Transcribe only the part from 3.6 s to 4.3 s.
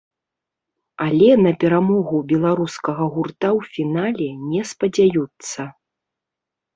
фінале